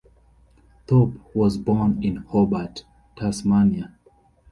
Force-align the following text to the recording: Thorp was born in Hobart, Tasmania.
Thorp 0.87 1.11
was 1.35 1.59
born 1.59 2.03
in 2.03 2.15
Hobart, 2.15 2.85
Tasmania. 3.15 3.93